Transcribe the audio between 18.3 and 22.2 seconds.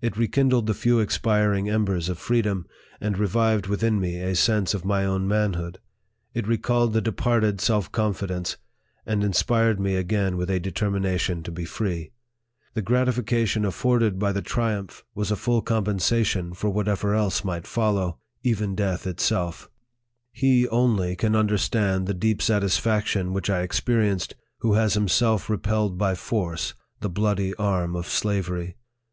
even death itself. He only can understand the